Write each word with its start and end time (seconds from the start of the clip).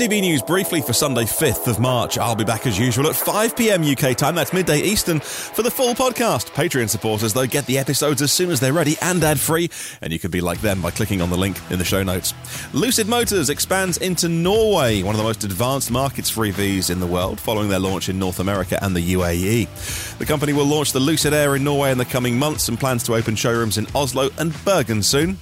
EV 0.00 0.10
News 0.10 0.42
briefly 0.42 0.80
for 0.80 0.92
Sunday, 0.92 1.24
5th 1.24 1.66
of 1.66 1.78
March. 1.78 2.18
I'll 2.18 2.34
be 2.34 2.44
back 2.44 2.66
as 2.66 2.78
usual 2.78 3.06
at 3.08 3.14
5 3.14 3.56
pm 3.56 3.82
UK 3.82 4.16
time, 4.16 4.34
that's 4.34 4.52
midday 4.52 4.80
Eastern, 4.80 5.20
for 5.20 5.62
the 5.62 5.70
full 5.70 5.94
podcast. 5.94 6.50
Patreon 6.52 6.88
supporters, 6.88 7.34
though, 7.34 7.46
get 7.46 7.66
the 7.66 7.78
episodes 7.78 8.22
as 8.22 8.32
soon 8.32 8.50
as 8.50 8.60
they're 8.60 8.72
ready 8.72 8.96
and 9.02 9.22
ad 9.22 9.38
free, 9.38 9.70
and 10.00 10.12
you 10.12 10.18
can 10.18 10.30
be 10.30 10.40
like 10.40 10.60
them 10.60 10.80
by 10.80 10.90
clicking 10.90 11.20
on 11.20 11.30
the 11.30 11.36
link 11.36 11.58
in 11.70 11.78
the 11.78 11.84
show 11.84 12.02
notes. 12.02 12.34
Lucid 12.72 13.08
Motors 13.08 13.50
expands 13.50 13.96
into 13.98 14.28
Norway, 14.28 15.02
one 15.02 15.14
of 15.14 15.18
the 15.18 15.24
most 15.24 15.44
advanced 15.44 15.90
markets 15.90 16.30
for 16.30 16.46
EVs 16.46 16.90
in 16.90 17.00
the 17.00 17.06
world, 17.06 17.38
following 17.38 17.68
their 17.68 17.78
launch 17.78 18.08
in 18.08 18.18
North 18.18 18.40
America 18.40 18.78
and 18.82 18.96
the 18.96 19.14
UAE. 19.14 20.18
The 20.18 20.26
company 20.26 20.52
will 20.52 20.66
launch 20.66 20.92
the 20.92 21.00
Lucid 21.00 21.32
Air 21.32 21.56
in 21.56 21.64
Norway 21.64 21.92
in 21.92 21.98
the 21.98 22.04
coming 22.04 22.38
months 22.38 22.68
and 22.68 22.80
plans 22.80 23.02
to 23.04 23.14
open 23.14 23.36
showrooms 23.36 23.78
in 23.78 23.86
Oslo 23.94 24.30
and 24.38 24.52
Bergen 24.64 25.02
soon. 25.02 25.36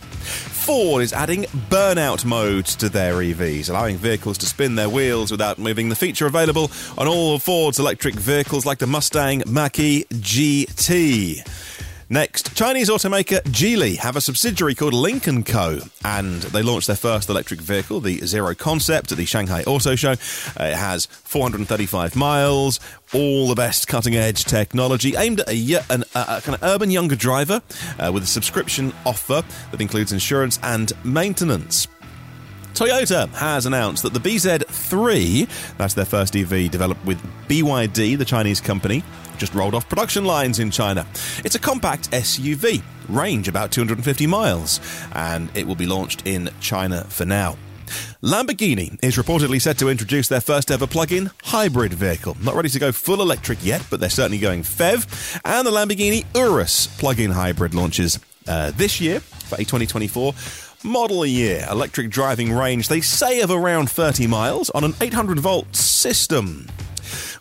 Ford 0.63 1.03
is 1.03 1.13
adding 1.13 1.43
burnout 1.69 2.25
modes 2.25 2.77
to 2.77 2.89
their 2.89 3.15
EVs, 3.15 3.69
allowing 3.69 3.97
vehicles 3.97 4.39
to 4.43 4.47
spin 4.47 4.75
their 4.75 4.89
wheels 4.89 5.31
without 5.31 5.59
moving. 5.59 5.89
The 5.89 5.97
feature 5.97 6.27
available 6.27 6.71
on 6.99 7.09
all 7.09 7.39
Ford's 7.39 7.79
electric 7.79 8.15
vehicles 8.15 8.67
like 8.67 8.79
the 8.79 8.87
Mustang 8.87 9.43
Mach 9.47 9.79
E 9.79 10.05
GT. 10.11 11.49
Next, 12.13 12.55
Chinese 12.55 12.91
automaker 12.91 13.41
Geely 13.45 13.97
have 13.97 14.17
a 14.17 14.21
subsidiary 14.21 14.75
called 14.75 14.93
Lynk 14.93 15.27
& 15.37 15.47
Co. 15.47 15.79
And 16.05 16.43
they 16.43 16.61
launched 16.61 16.87
their 16.87 16.97
first 16.97 17.31
electric 17.31 17.59
vehicle, 17.59 18.01
the 18.01 18.19
Zero 18.27 18.55
Concept, 18.55 19.13
at 19.13 19.17
the 19.17 19.25
Shanghai 19.25 19.63
Auto 19.63 19.95
Show. 19.97 20.11
Uh, 20.11 20.65
it 20.65 20.75
has 20.75 21.07
435 21.07 22.15
miles, 22.15 22.81
all 23.15 23.49
the 23.49 23.55
best 23.55 23.89
cutting 23.89 24.15
edge 24.15 24.45
technology 24.45 25.17
aimed 25.17 25.41
at 25.41 25.49
a, 25.49 25.83
an, 25.89 26.05
a 26.15 26.43
kind 26.43 26.55
of 26.55 26.63
urban 26.63 26.91
younger 26.91 27.17
driver 27.17 27.63
uh, 27.99 28.11
with 28.13 28.25
a 28.25 28.27
subscription 28.27 28.93
offer 29.07 29.43
that 29.71 29.81
includes 29.81 30.13
insurance 30.13 30.59
and 30.63 30.93
maintenance. 31.05 31.89
Toyota 32.75 33.29
has 33.35 33.67
announced 33.67 34.03
that 34.03 34.15
the 34.15 34.21
BZ3, 34.21 35.77
that's 35.77 35.95
their 35.95 36.07
first 36.07 36.35
EV 36.35 36.71
developed 36.71 37.05
with 37.05 37.21
BYD, 37.47 38.17
the 38.17 38.25
Chinese 38.25 38.61
company, 38.61 39.05
just 39.37 39.55
rolled 39.55 39.75
off 39.75 39.89
production 39.89 40.25
lines 40.25 40.59
in 40.59 40.71
China. 40.71 41.07
It's 41.45 41.55
a 41.55 41.59
compact 41.59 42.11
SUV, 42.13 42.83
range 43.09 43.47
about 43.47 43.73
250 43.73 44.27
miles, 44.27 44.81
and 45.13 45.55
it 45.55 45.67
will 45.67 45.75
be 45.75 45.87
launched 45.87 46.27
in 46.27 46.49
China 46.61 47.05
for 47.05 47.27
now. 47.27 47.59
Lamborghini 48.23 48.99
is 49.03 49.17
reportedly 49.17 49.61
set 49.61 49.77
to 49.79 49.91
introduce 49.91 50.29
their 50.29 50.41
first 50.41 50.71
ever 50.71 50.87
plug 50.87 51.13
in 51.13 51.31
hybrid 51.43 51.93
vehicle. 51.93 52.37
Not 52.43 52.55
ready 52.55 52.71
to 52.71 52.79
go 52.79 52.91
full 52.91 53.21
electric 53.21 53.63
yet, 53.63 53.85
but 53.91 54.01
they're 54.01 54.09
certainly 54.09 54.39
going 54.39 54.63
PHEV. 54.63 55.41
And 55.45 55.67
the 55.67 55.71
Lamborghini 55.71 56.25
Urus 56.35 56.87
plug 56.99 57.21
in 57.21 57.33
hybrid 57.33 57.75
launches 57.75 58.19
uh, 58.49 58.71
this 58.71 59.01
year 59.01 59.21
for 59.21 59.57
a 59.57 59.65
2024 59.65 60.33
model 60.85 61.25
year. 61.27 61.67
Electric 61.71 62.11
driving 62.11 62.53
range, 62.53 62.89
they 62.89 63.01
say, 63.01 63.41
of 63.41 63.51
around 63.51 63.91
30 63.91 64.27
miles 64.27 64.71
on 64.71 64.85
an 64.85 64.95
800 65.01 65.39
volt 65.39 65.75
system. 65.75 66.67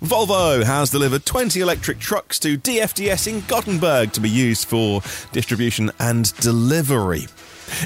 Volvo 0.02 0.64
has 0.64 0.90
delivered 0.90 1.26
20 1.26 1.60
electric 1.60 2.00
trucks 2.00 2.40
to 2.40 2.58
DFDS 2.58 3.28
in 3.28 3.44
Gothenburg 3.48 4.12
to 4.14 4.22
be 4.22 4.30
used 4.30 4.68
for 4.68 5.02
distribution 5.32 5.92
and 6.00 6.34
delivery. 6.38 7.28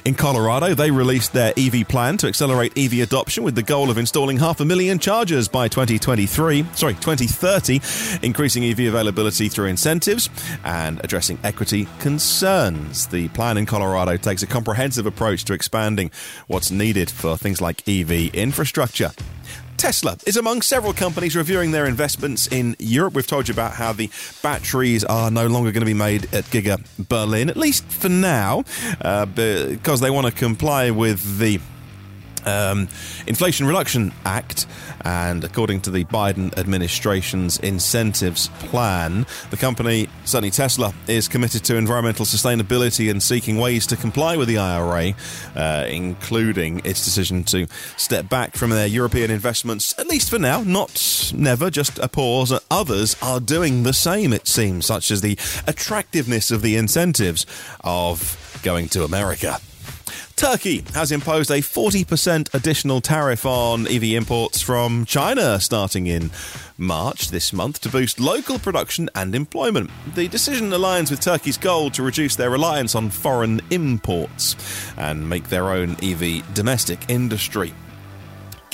In 0.04 0.16
Colorado, 0.16 0.74
they 0.74 0.92
released 0.92 1.34
their 1.34 1.54
EV 1.58 1.88
plan 1.88 2.18
to 2.18 2.28
accelerate 2.28 2.78
EV 2.78 3.00
adoption 3.00 3.44
with 3.44 3.56
the 3.56 3.64
goal 3.64 3.90
of 3.90 3.98
installing 3.98 4.38
half 4.38 4.60
a 4.60 4.66
million 4.66 5.00
chargers 5.00 5.48
by 5.48 5.68
2023, 5.68 6.66
sorry, 6.74 6.94
2030, 6.96 7.82
increasing 8.26 8.64
EV 8.66 8.80
availability 8.80 9.50
through 9.50 9.68
incentives 9.68 10.30
and 10.64 11.04
addressing 11.04 11.38
equity 11.44 11.88
concerns. 12.00 13.08
The 13.08 13.28
plan 13.30 13.58
in 13.58 13.66
Colorado 13.66 14.18
takes 14.18 14.44
a 14.44 14.48
comprehensive 14.48 15.06
approach 15.06 15.46
to 15.46 15.54
expanding 15.54 16.12
what's 16.48 16.72
needed 16.72 17.10
for 17.10 17.38
things 17.38 17.62
like 17.62 17.88
EV 17.88 18.34
infrastructure. 18.34 19.12
Tesla 19.78 20.18
is 20.26 20.38
among 20.38 20.62
several 20.62 20.94
companies 20.94 21.36
reviewing 21.36 21.72
their 21.72 21.86
investments 21.86 22.48
in 22.48 22.76
Europe. 22.80 23.14
We've 23.14 23.28
told 23.28 23.48
you 23.48 23.54
about 23.54 23.74
how 23.74 23.94
the 23.94 24.10
batteries 24.42 25.04
are 25.04 25.30
no 25.30 25.48
longer 25.48 25.72
going 25.72 25.82
to 25.82 25.86
be 25.86 25.94
made 25.94 26.26
at 26.34 26.46
Giga 26.46 26.84
Berlin, 26.98 27.50
at 27.50 27.58
least 27.58 27.86
for 27.86 28.10
now, 28.10 28.64
uh, 29.02 29.26
because 29.26 30.00
they 30.00 30.10
want 30.10 30.28
to 30.28 30.32
comply 30.32 30.92
with 30.92 31.40
the 31.40 31.60
um, 32.46 32.88
Inflation 33.28 33.68
Reduction 33.68 34.14
Act, 34.26 34.66
and 35.02 35.44
according 35.44 35.82
to 35.82 35.92
the 35.92 36.06
Biden 36.06 36.58
administration's 36.58 37.60
incentives 37.60 38.48
plan, 38.60 39.26
the 39.50 39.58
company, 39.58 40.10
certainly 40.24 40.52
Tesla, 40.52 40.94
is 41.08 41.28
committed 41.28 41.64
to 41.66 41.76
environmental 41.76 42.26
sustainability 42.26 43.10
and 43.10 43.22
seeking 43.22 43.58
ways 43.58 43.86
to 43.88 43.96
comply 43.96 44.36
with 44.38 44.48
the 44.48 44.58
IRA, 44.58 45.14
uh, 45.56 45.86
including 45.90 46.80
its 46.86 47.04
decision 47.04 47.44
to 47.46 47.68
step 47.98 48.30
back 48.30 48.56
from 48.56 48.70
their 48.70 48.88
European 48.88 49.32
investments, 49.32 49.98
at 50.00 50.08
least 50.08 50.30
for 50.30 50.40
now, 50.40 50.62
not 50.62 51.32
never, 51.36 51.70
just 51.70 52.00
a 52.00 52.08
pause. 52.08 52.58
Others 52.72 53.16
are 53.22 53.40
doing 53.40 53.84
the 53.84 53.94
same, 53.94 54.34
it 54.34 54.48
seems, 54.48 54.86
such 54.86 55.12
as 55.12 55.22
the 55.22 55.38
attractiveness 55.68 56.52
of 56.52 56.62
the 56.62 56.76
incentives 56.76 57.46
of 57.84 58.60
going 58.64 58.88
to 58.90 59.04
America. 59.04 59.60
Turkey 60.36 60.84
has 60.94 61.14
imposed 61.14 61.50
a 61.50 61.60
40% 61.60 62.54
additional 62.54 63.00
tariff 63.00 63.46
on 63.46 63.88
EV 63.88 64.04
imports 64.16 64.62
from 64.62 65.06
China 65.06 65.62
starting 65.62 66.08
in 66.08 66.30
March 66.78 67.30
this 67.30 67.54
month 67.54 67.80
to 67.82 67.90
boost 67.90 68.20
local 68.20 68.60
production 68.60 69.10
and 69.16 69.34
employment. 69.34 69.90
The 70.14 70.28
decision 70.28 70.72
aligns 70.72 71.10
with 71.10 71.22
Turkey's 71.22 71.58
goal 71.58 71.90
to 71.92 72.04
reduce 72.04 72.36
their 72.36 72.50
reliance 72.50 72.96
on 72.96 73.12
foreign 73.12 73.62
imports 73.70 74.58
and 74.98 75.30
make 75.30 75.48
their 75.48 75.70
own 75.70 75.96
EV 76.04 76.54
domestic 76.54 77.00
industry. 77.10 77.74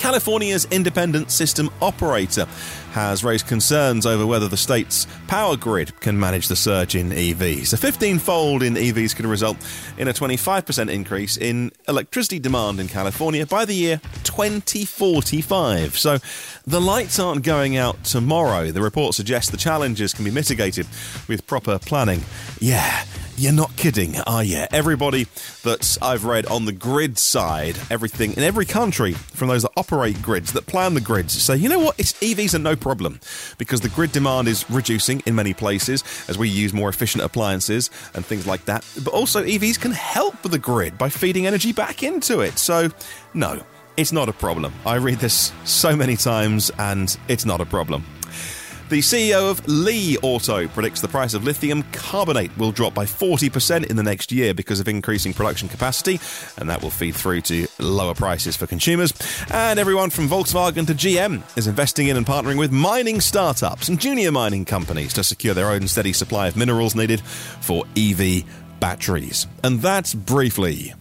California's 0.02 0.66
independent 0.72 1.30
system 1.30 1.70
operator 1.80 2.44
has 2.90 3.22
raised 3.22 3.46
concerns 3.46 4.04
over 4.04 4.26
whether 4.26 4.48
the 4.48 4.56
state's 4.56 5.06
power 5.28 5.56
grid 5.56 6.00
can 6.00 6.18
manage 6.18 6.48
the 6.48 6.56
surge 6.56 6.96
in 6.96 7.10
EVs. 7.10 7.72
A 7.72 7.76
15 7.76 8.18
fold 8.18 8.64
in 8.64 8.74
EVs 8.74 9.14
could 9.14 9.26
result 9.26 9.56
in 9.96 10.08
a 10.08 10.12
25% 10.12 10.90
increase 10.90 11.36
in 11.36 11.70
electricity 11.86 12.40
demand 12.40 12.80
in 12.80 12.88
California 12.88 13.46
by 13.46 13.64
the 13.64 13.74
year 13.74 14.00
2045. 14.24 15.96
So 15.96 16.18
the 16.66 16.80
lights 16.80 17.20
aren't 17.20 17.44
going 17.44 17.76
out 17.76 18.02
tomorrow. 18.02 18.72
The 18.72 18.82
report 18.82 19.14
suggests 19.14 19.52
the 19.52 19.56
challenges 19.56 20.12
can 20.12 20.24
be 20.24 20.32
mitigated 20.32 20.88
with 21.28 21.46
proper 21.46 21.78
planning. 21.78 22.22
Yeah, 22.58 23.04
you're 23.36 23.52
not 23.52 23.74
kidding, 23.76 24.18
are 24.20 24.44
you? 24.44 24.64
Everybody 24.70 25.26
that 25.62 25.98
I've 26.02 26.24
read 26.24 26.46
on 26.46 26.64
the 26.64 26.72
grid 26.72 27.18
side, 27.18 27.76
everything 27.90 28.32
in 28.34 28.42
every 28.42 28.66
country, 28.66 29.12
from 29.12 29.48
those 29.48 29.62
that 29.62 29.72
operate 29.76 30.20
grids, 30.22 30.52
that 30.52 30.66
plan 30.66 30.94
the 30.94 31.00
grids, 31.00 31.32
say, 31.32 31.56
you 31.56 31.68
know 31.68 31.78
what, 31.78 31.98
it's 31.98 32.12
EVs 32.14 32.54
are 32.54 32.58
no 32.58 32.76
problem 32.76 33.20
because 33.58 33.80
the 33.80 33.88
grid 33.88 34.12
demand 34.12 34.48
is 34.48 34.68
reducing 34.70 35.20
in 35.26 35.34
many 35.34 35.54
places 35.54 36.04
as 36.28 36.38
we 36.38 36.48
use 36.48 36.72
more 36.72 36.88
efficient 36.88 37.24
appliances 37.24 37.90
and 38.14 38.24
things 38.24 38.46
like 38.46 38.64
that. 38.66 38.84
But 39.02 39.14
also, 39.14 39.44
EVs 39.44 39.80
can 39.80 39.92
help 39.92 40.40
the 40.42 40.58
grid 40.58 40.98
by 40.98 41.08
feeding 41.08 41.46
energy 41.46 41.72
back 41.72 42.02
into 42.02 42.40
it. 42.40 42.58
So, 42.58 42.90
no, 43.34 43.62
it's 43.96 44.12
not 44.12 44.28
a 44.28 44.32
problem. 44.32 44.72
I 44.86 44.96
read 44.96 45.18
this 45.18 45.52
so 45.64 45.96
many 45.96 46.16
times 46.16 46.70
and 46.78 47.16
it's 47.28 47.44
not 47.44 47.60
a 47.60 47.66
problem. 47.66 48.04
The 48.88 48.98
CEO 48.98 49.50
of 49.50 49.66
Li 49.66 50.18
Auto 50.18 50.68
predicts 50.68 51.00
the 51.00 51.08
price 51.08 51.32
of 51.32 51.44
lithium 51.44 51.82
carbonate 51.92 52.54
will 52.58 52.72
drop 52.72 52.92
by 52.92 53.06
40% 53.06 53.86
in 53.88 53.96
the 53.96 54.02
next 54.02 54.30
year 54.30 54.52
because 54.52 54.80
of 54.80 54.88
increasing 54.88 55.32
production 55.32 55.68
capacity, 55.68 56.20
and 56.58 56.68
that 56.68 56.82
will 56.82 56.90
feed 56.90 57.14
through 57.14 57.40
to 57.42 57.66
lower 57.78 58.14
prices 58.14 58.54
for 58.54 58.66
consumers. 58.66 59.14
And 59.50 59.78
everyone 59.78 60.10
from 60.10 60.28
Volkswagen 60.28 60.86
to 60.86 60.94
GM 60.94 61.42
is 61.56 61.66
investing 61.66 62.08
in 62.08 62.16
and 62.18 62.26
partnering 62.26 62.58
with 62.58 62.70
mining 62.70 63.20
startups 63.20 63.88
and 63.88 63.98
junior 63.98 64.30
mining 64.30 64.66
companies 64.66 65.14
to 65.14 65.24
secure 65.24 65.54
their 65.54 65.70
own 65.70 65.88
steady 65.88 66.12
supply 66.12 66.48
of 66.48 66.56
minerals 66.56 66.94
needed 66.94 67.20
for 67.22 67.84
EV 67.96 68.44
batteries. 68.78 69.46
And 69.64 69.80
that's 69.80 70.12
briefly 70.12 70.92